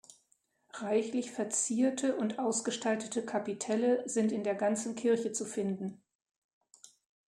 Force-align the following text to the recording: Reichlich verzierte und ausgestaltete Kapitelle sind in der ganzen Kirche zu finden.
Reichlich 0.79 1.29
verzierte 1.29 2.15
und 2.15 2.39
ausgestaltete 2.39 3.23
Kapitelle 3.23 4.01
sind 4.09 4.31
in 4.31 4.43
der 4.43 4.55
ganzen 4.55 4.95
Kirche 4.95 5.31
zu 5.31 5.45
finden. 5.45 6.01